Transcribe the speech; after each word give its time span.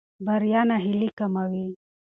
بریا 0.25 0.61
ناهیلي 0.69 1.09
کموي. 1.17 1.65